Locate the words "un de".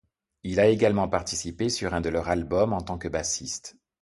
1.93-2.09